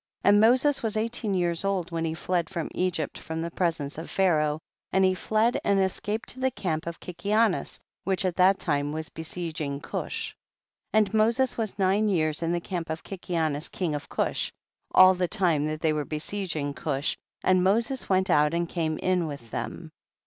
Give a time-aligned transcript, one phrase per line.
[0.23, 0.27] 22.
[0.29, 4.09] And Moses was eighteen years old when he fled from Egypt from the presence of
[4.09, 4.59] Pharaoh,
[4.91, 8.93] and he fled and escaped to the camp of Kiki anus, which at that time
[8.93, 10.35] was besieg ing Cush.
[10.91, 10.97] 23.
[11.05, 14.51] And Moses was nine years in the camp of Kikianus king of Cush,
[14.91, 19.27] all the time that they were besieging Cush, and Moses went out and came in
[19.27, 19.91] with them.